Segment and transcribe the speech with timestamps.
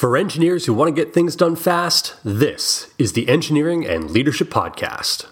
[0.00, 4.48] For engineers who want to get things done fast, this is the Engineering and Leadership
[4.48, 5.26] Podcast.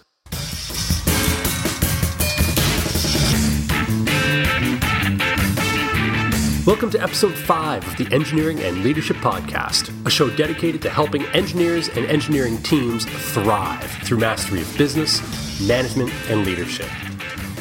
[6.67, 11.25] Welcome to episode 5 of the Engineering and Leadership Podcast, a show dedicated to helping
[11.29, 15.23] engineers and engineering teams thrive through mastery of business,
[15.67, 16.91] management, and leadership.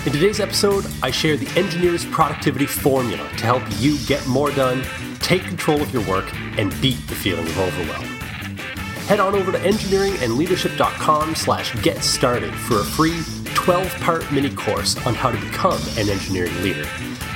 [0.06, 4.84] In today's episode, I share the engineer's productivity formula to help you get more done
[5.28, 8.06] take control of your work, and beat the feeling of overwhelm.
[9.08, 13.20] Head on over to engineeringandleadership.com slash get started for a free
[13.54, 16.88] 12-part mini course on how to become an engineering leader.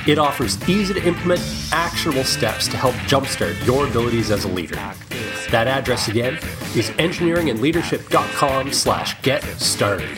[0.06, 4.76] It offers easy to implement, actionable steps to help jumpstart your abilities as a leader.
[5.50, 6.38] That address again
[6.74, 10.08] is engineeringandleadership.com slash get started.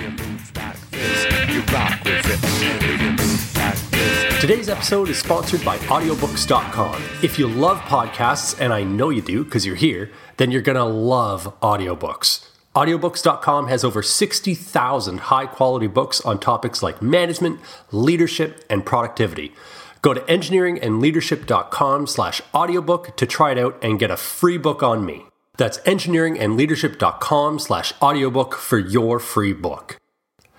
[4.45, 7.02] Today's episode is sponsored by audiobooks.com.
[7.23, 10.77] If you love podcasts, and I know you do because you're here, then you're going
[10.77, 12.47] to love audiobooks.
[12.77, 17.59] Audiobooks.com has over 60,000 high quality books on topics like management,
[17.91, 19.55] leadership, and productivity.
[20.02, 25.07] Go to engineeringandleadership.com slash audiobook to try it out and get a free book on
[25.07, 25.24] me.
[25.57, 29.96] That's engineeringandleadership.com slash audiobook for your free book.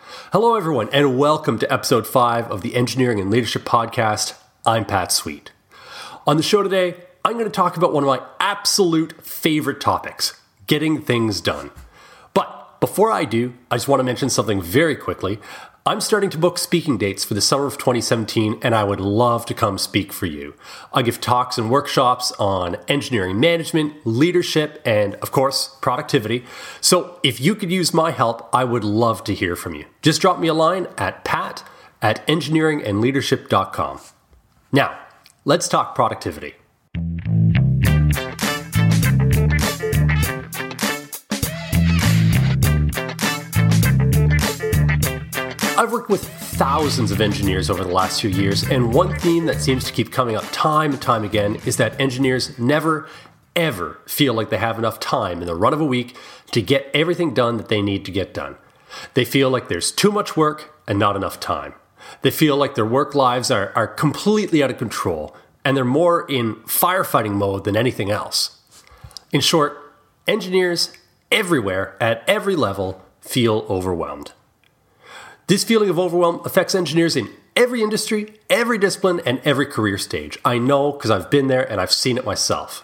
[0.05, 4.37] Hello, everyone, and welcome to episode 5 of the Engineering and Leadership Podcast.
[4.63, 5.51] I'm Pat Sweet.
[6.27, 10.39] On the show today, I'm going to talk about one of my absolute favorite topics
[10.67, 11.71] getting things done.
[12.35, 15.39] But before I do, I just want to mention something very quickly.
[15.87, 19.45] I'm starting to book speaking dates for the summer of 2017, and I would love
[19.45, 20.55] to come speak for you.
[20.91, 26.43] I give talks and workshops on engineering management, leadership, and of course, productivity.
[26.81, 29.85] So if you could use my help, I would love to hear from you.
[30.01, 31.63] Just drop me a line at pat
[32.01, 34.01] at engineeringandleadership.com.
[34.71, 34.97] Now,
[35.43, 36.55] let's talk productivity.
[45.77, 49.59] I've worked with thousands of engineers over the last few years, and one theme that
[49.59, 53.09] seems to keep coming up time and time again is that engineers never,
[53.57, 56.15] ever feel like they have enough time in the run of a week
[56.51, 58.55] to get everything done that they need to get done.
[59.15, 61.73] They feel like there's too much work and not enough time.
[62.21, 66.25] They feel like their work lives are, are completely out of control, and they're more
[66.31, 68.61] in firefighting mode than anything else.
[69.33, 69.77] In short,
[70.25, 70.93] engineers
[71.33, 74.31] everywhere at every level feel overwhelmed.
[75.47, 80.39] This feeling of overwhelm affects engineers in every industry, every discipline, and every career stage.
[80.43, 82.83] I know because I've been there and I've seen it myself.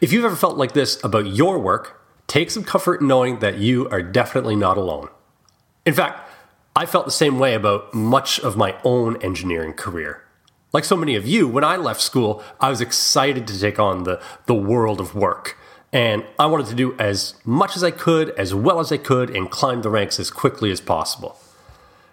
[0.00, 3.58] If you've ever felt like this about your work, take some comfort in knowing that
[3.58, 5.10] you are definitely not alone.
[5.86, 6.28] In fact,
[6.74, 10.24] I felt the same way about much of my own engineering career.
[10.72, 14.02] Like so many of you, when I left school, I was excited to take on
[14.02, 15.56] the, the world of work.
[15.92, 19.30] And I wanted to do as much as I could, as well as I could,
[19.30, 21.38] and climb the ranks as quickly as possible.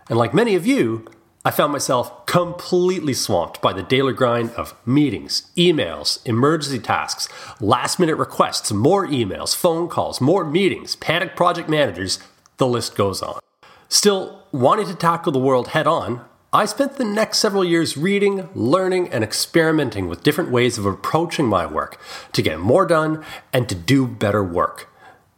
[0.09, 1.05] And like many of you,
[1.43, 7.29] I found myself completely swamped by the daily grind of meetings, emails, emergency tasks,
[7.61, 12.19] last minute requests, more emails, phone calls, more meetings, panic project managers,
[12.57, 13.39] the list goes on.
[13.87, 18.49] Still, wanting to tackle the world head on, I spent the next several years reading,
[18.53, 21.97] learning, and experimenting with different ways of approaching my work
[22.33, 24.89] to get more done and to do better work.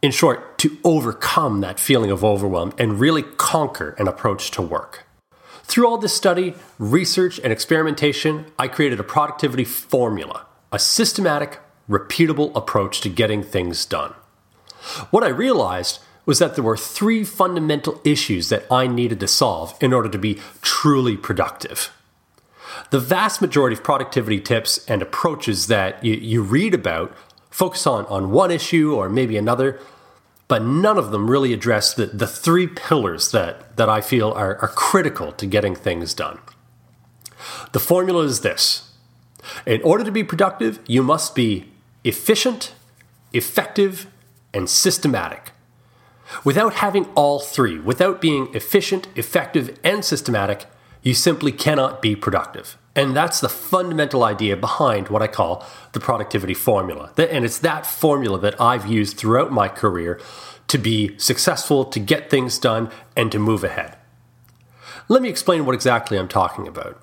[0.01, 5.05] In short, to overcome that feeling of overwhelm and really conquer an approach to work.
[5.63, 11.59] Through all this study, research, and experimentation, I created a productivity formula, a systematic,
[11.89, 14.13] repeatable approach to getting things done.
[15.11, 19.75] What I realized was that there were three fundamental issues that I needed to solve
[19.81, 21.91] in order to be truly productive.
[22.91, 27.15] The vast majority of productivity tips and approaches that you, you read about
[27.49, 29.79] focus on, on one issue or maybe another,
[30.49, 34.57] but none of them really address the, the three pillars that, that I feel are,
[34.57, 36.39] are critical to getting things done.
[37.71, 38.91] The formula is this
[39.65, 41.69] In order to be productive, you must be
[42.03, 42.73] efficient,
[43.31, 44.07] effective,
[44.51, 45.51] and systematic.
[46.43, 50.65] Without having all three, without being efficient, effective, and systematic,
[51.03, 52.75] you simply cannot be productive.
[52.95, 57.11] And that's the fundamental idea behind what I call the productivity formula.
[57.17, 60.19] And it's that formula that I've used throughout my career
[60.67, 63.97] to be successful, to get things done, and to move ahead.
[65.07, 67.01] Let me explain what exactly I'm talking about.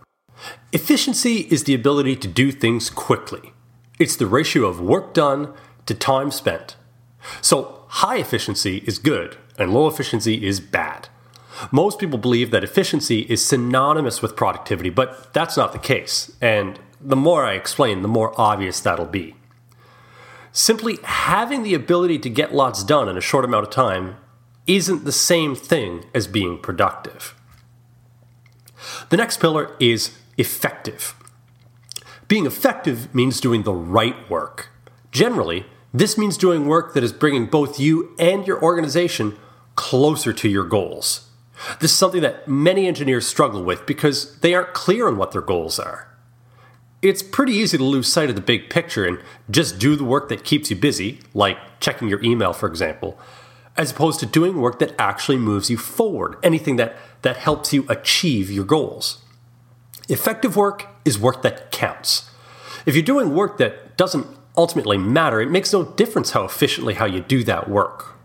[0.73, 3.53] Efficiency is the ability to do things quickly.
[3.99, 5.55] It's the ratio of work done
[5.87, 6.77] to time spent.
[7.41, 11.09] So, high efficiency is good and low efficiency is bad.
[11.71, 16.37] Most people believe that efficiency is synonymous with productivity, but that's not the case.
[16.41, 19.35] And the more I explain, the more obvious that'll be.
[20.53, 24.17] Simply having the ability to get lots done in a short amount of time
[24.67, 27.35] isn't the same thing as being productive.
[29.11, 31.15] The next pillar is effective.
[32.29, 34.71] Being effective means doing the right work.
[35.13, 39.37] Generally, this means doing work that is bringing both you and your organization
[39.77, 41.26] closer to your goals.
[41.81, 45.41] This is something that many engineers struggle with because they aren't clear on what their
[45.41, 46.09] goals are.
[47.03, 49.19] It's pretty easy to lose sight of the big picture and
[49.51, 53.19] just do the work that keeps you busy, like checking your email, for example,
[53.77, 57.85] as opposed to doing work that actually moves you forward, anything that, that helps you
[57.89, 59.23] achieve your goals.
[60.09, 62.31] Effective work is work that counts.
[62.87, 64.27] If you're doing work that doesn't
[64.57, 68.16] ultimately matter, it makes no difference how efficiently how you do that work.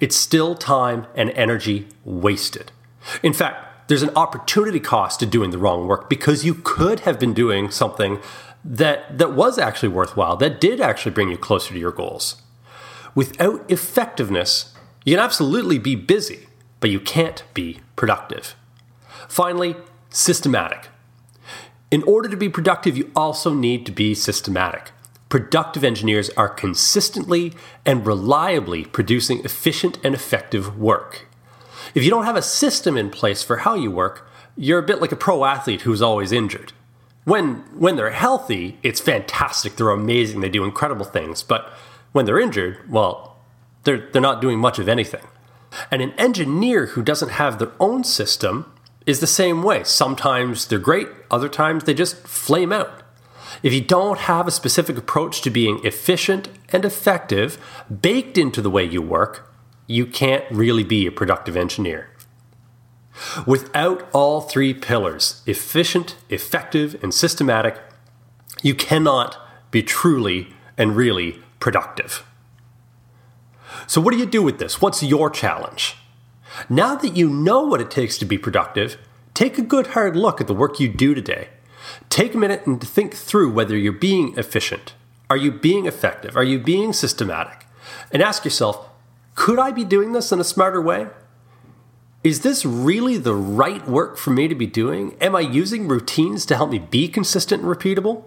[0.00, 2.72] It's still time and energy wasted.
[3.22, 7.18] In fact, there's an opportunity cost to doing the wrong work because you could have
[7.18, 8.20] been doing something
[8.64, 12.42] that, that was actually worthwhile, that did actually bring you closer to your goals.
[13.14, 16.48] Without effectiveness, you can absolutely be busy,
[16.80, 18.54] but you can't be productive.
[19.26, 19.76] Finally,
[20.10, 20.88] systematic.
[21.90, 24.92] In order to be productive, you also need to be systematic.
[25.28, 27.52] Productive engineers are consistently
[27.84, 31.26] and reliably producing efficient and effective work.
[31.94, 35.00] If you don't have a system in place for how you work, you're a bit
[35.00, 36.72] like a pro athlete who's always injured.
[37.24, 41.70] When, when they're healthy, it's fantastic, they're amazing, they do incredible things, but
[42.12, 43.36] when they're injured, well,
[43.84, 45.24] they're, they're not doing much of anything.
[45.90, 48.72] And an engineer who doesn't have their own system
[49.04, 49.84] is the same way.
[49.84, 52.97] Sometimes they're great, other times they just flame out.
[53.62, 57.58] If you don't have a specific approach to being efficient and effective
[58.00, 59.52] baked into the way you work,
[59.86, 62.10] you can't really be a productive engineer.
[63.46, 67.80] Without all three pillars efficient, effective, and systematic
[68.62, 69.36] you cannot
[69.70, 72.24] be truly and really productive.
[73.86, 74.80] So, what do you do with this?
[74.80, 75.96] What's your challenge?
[76.68, 78.98] Now that you know what it takes to be productive,
[79.34, 81.48] take a good hard look at the work you do today
[82.08, 84.94] Take a minute and think through whether you're being efficient.
[85.30, 86.36] Are you being effective?
[86.36, 87.66] Are you being systematic?
[88.12, 88.88] And ask yourself
[89.34, 91.06] could I be doing this in a smarter way?
[92.24, 95.16] Is this really the right work for me to be doing?
[95.20, 98.24] Am I using routines to help me be consistent and repeatable?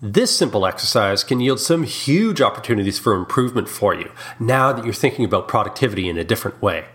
[0.00, 4.94] This simple exercise can yield some huge opportunities for improvement for you now that you're
[4.94, 6.86] thinking about productivity in a different way.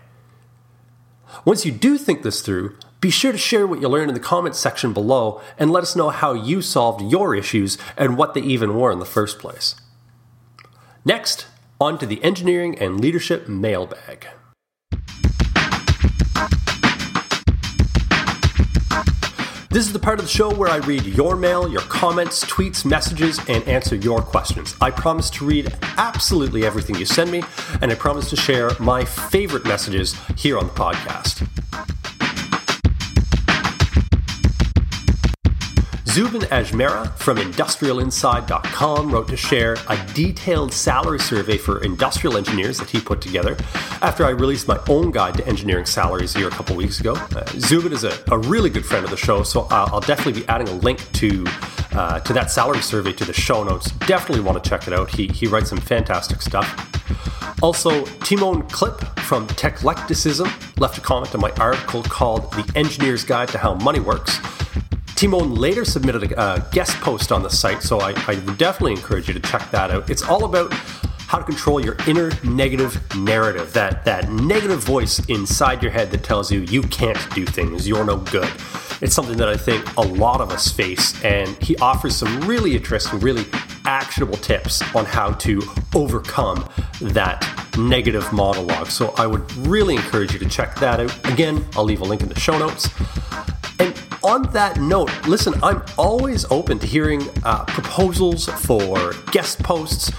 [1.44, 4.20] Once you do think this through, be sure to share what you learned in the
[4.20, 8.40] comments section below and let us know how you solved your issues and what they
[8.40, 9.76] even were in the first place.
[11.04, 11.46] Next,
[11.80, 14.26] on to the engineering and leadership mailbag.
[19.70, 22.84] This is the part of the show where I read your mail, your comments, tweets,
[22.84, 24.74] messages, and answer your questions.
[24.80, 27.44] I promise to read absolutely everything you send me,
[27.80, 31.46] and I promise to share my favorite messages here on the podcast.
[36.18, 42.90] Zubin Ajmera from IndustrialInside.com wrote to share a detailed salary survey for industrial engineers that
[42.90, 43.56] he put together
[44.02, 47.12] after I released my own guide to engineering salaries here a couple weeks ago.
[47.14, 50.40] Uh, Zubin is a, a, really good friend of the show, so I'll, I'll definitely
[50.42, 51.46] be adding a link to
[51.92, 53.92] uh, to that salary survey to the show notes.
[54.08, 55.14] Definitely want to check it out.
[55.14, 57.62] He, he writes some fantastic stuff.
[57.62, 63.50] Also, Timon Clip from Techlecticism left a comment on my article called The Engineer's Guide
[63.50, 64.40] to How Money Works.
[65.18, 69.26] Timon later submitted a, a guest post on the site, so I, I definitely encourage
[69.26, 70.08] you to check that out.
[70.08, 75.82] It's all about how to control your inner negative narrative, that, that negative voice inside
[75.82, 78.48] your head that tells you you can't do things, you're no good.
[79.00, 82.76] It's something that I think a lot of us face, and he offers some really
[82.76, 83.44] interesting, really
[83.86, 85.60] actionable tips on how to
[85.96, 86.64] overcome
[87.00, 87.44] that
[87.76, 88.86] negative monologue.
[88.86, 91.28] So I would really encourage you to check that out.
[91.32, 92.88] Again, I'll leave a link in the show notes.
[94.28, 100.12] On that note, listen, I'm always open to hearing uh, proposals for guest posts.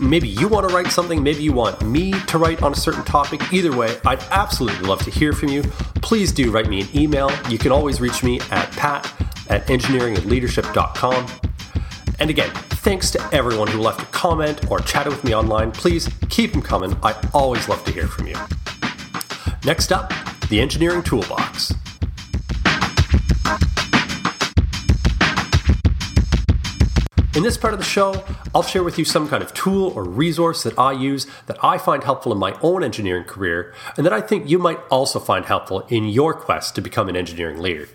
[0.00, 3.04] Maybe you want to write something, maybe you want me to write on a certain
[3.04, 3.52] topic.
[3.52, 5.62] Either way, I'd absolutely love to hear from you.
[6.02, 7.30] Please do write me an email.
[7.48, 9.04] You can always reach me at pat
[9.48, 11.26] at engineeringandleadership.com.
[12.18, 15.70] And again, thanks to everyone who left a comment or chatted with me online.
[15.70, 16.96] Please keep them coming.
[17.04, 18.34] I always love to hear from you.
[19.64, 20.12] Next up,
[20.48, 21.74] the Engineering Toolbox.
[27.34, 28.22] In this part of the show,
[28.54, 31.78] I'll share with you some kind of tool or resource that I use that I
[31.78, 35.46] find helpful in my own engineering career and that I think you might also find
[35.46, 37.88] helpful in your quest to become an engineering leader.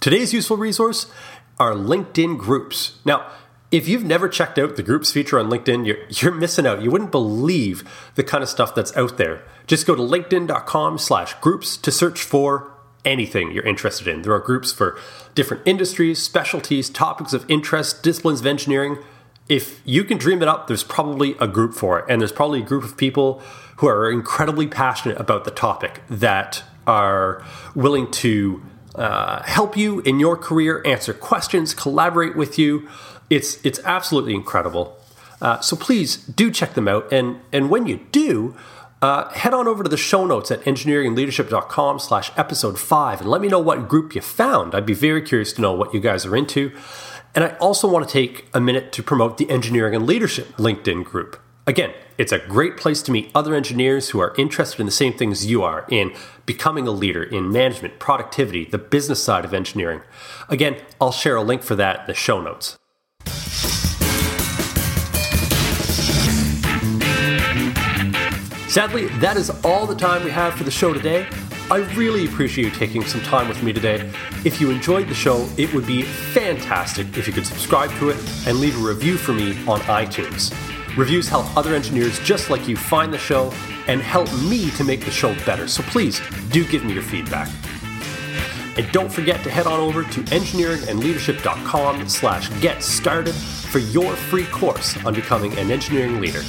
[0.00, 1.12] Today's useful resource
[1.58, 2.98] are LinkedIn groups.
[3.04, 3.30] Now,
[3.70, 6.80] if you've never checked out the groups feature on LinkedIn, you're, you're missing out.
[6.80, 9.44] You wouldn't believe the kind of stuff that's out there.
[9.66, 12.72] Just go to linkedin.com slash groups to search for
[13.04, 14.22] anything you're interested in.
[14.22, 14.98] There are groups for
[15.34, 18.98] different industries, specialties, topics of interest, disciplines of engineering.
[19.48, 22.04] If you can dream it up, there's probably a group for it.
[22.08, 23.42] And there's probably a group of people
[23.78, 28.62] who are incredibly passionate about the topic that are willing to
[28.94, 32.88] uh, help you in your career, answer questions, collaborate with you.
[33.28, 34.96] It's it's absolutely incredible.
[35.40, 38.54] Uh, so please do check them out, and and when you do,
[39.02, 43.40] uh, head on over to the show notes at engineeringleadership.com slash episode 5 and let
[43.40, 44.74] me know what group you found.
[44.74, 46.72] I'd be very curious to know what you guys are into.
[47.34, 51.04] And I also want to take a minute to promote the Engineering and Leadership LinkedIn
[51.04, 51.40] group.
[51.66, 55.12] Again, it's a great place to meet other engineers who are interested in the same
[55.12, 56.12] things you are in
[56.44, 60.00] becoming a leader in management, productivity, the business side of engineering.
[60.48, 62.79] Again, I'll share a link for that in the show notes.
[68.70, 71.26] Sadly, that is all the time we have for the show today.
[71.72, 74.08] I really appreciate you taking some time with me today.
[74.44, 78.46] If you enjoyed the show, it would be fantastic if you could subscribe to it
[78.46, 80.54] and leave a review for me on iTunes.
[80.96, 83.52] Reviews help other engineers just like you find the show
[83.88, 85.66] and help me to make the show better.
[85.66, 87.48] So please do give me your feedback.
[88.78, 94.46] And don't forget to head on over to engineeringandleadership.com slash get started for your free
[94.46, 96.42] course on becoming an engineering leader.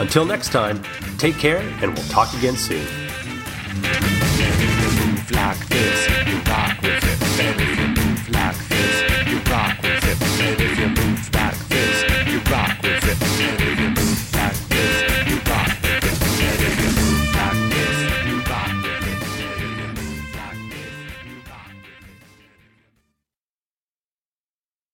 [0.00, 0.82] Until next time,
[1.18, 2.86] take care and we'll talk again soon.